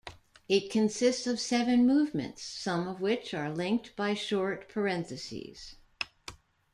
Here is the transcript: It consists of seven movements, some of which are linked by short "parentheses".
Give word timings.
It 0.49 0.71
consists 0.71 1.27
of 1.27 1.39
seven 1.39 1.85
movements, 1.85 2.41
some 2.41 2.87
of 2.87 3.01
which 3.01 3.35
are 3.35 3.53
linked 3.53 3.95
by 3.95 4.15
short 4.15 4.67
"parentheses". 4.67 5.75